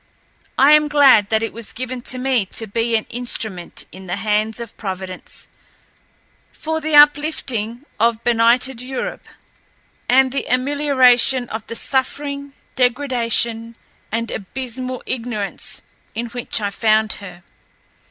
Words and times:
I 0.57 0.71
am 0.71 0.87
glad 0.87 1.29
that 1.29 1.43
it 1.43 1.53
was 1.53 1.71
given 1.71 2.01
to 2.09 2.17
me 2.17 2.47
to 2.53 2.65
be 2.65 2.95
an 2.95 3.03
instrument 3.11 3.85
in 3.91 4.07
the 4.07 4.15
hands 4.15 4.59
of 4.59 4.75
Providence 4.75 5.47
for 6.51 6.81
the 6.81 6.95
uplifting 6.95 7.85
of 7.99 8.23
benighted 8.23 8.81
Europe, 8.81 9.23
and 10.09 10.31
the 10.31 10.47
amelioration 10.51 11.47
of 11.49 11.67
the 11.67 11.75
suffering, 11.75 12.53
degradation, 12.75 13.75
and 14.11 14.31
abysmal 14.31 15.03
ignorance 15.05 15.83
in 16.15 16.29
which 16.29 16.59
I 16.61 16.71
found 16.71 17.13
her. 17.21 17.43